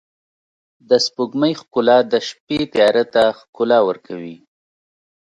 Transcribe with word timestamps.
د 0.89 0.91
سپوږمۍ 1.05 1.53
ښکلا 1.61 1.97
د 2.11 2.13
شپې 2.27 2.59
تیاره 2.73 3.03
ته 3.13 3.23
ښکلا 3.39 3.79
ورکوي. 3.89 4.35